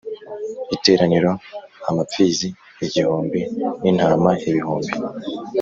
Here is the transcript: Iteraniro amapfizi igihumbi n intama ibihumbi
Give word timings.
Iteraniro 0.75 1.31
amapfizi 1.89 2.47
igihumbi 2.85 3.39
n 3.81 3.83
intama 3.91 4.31
ibihumbi 4.49 4.93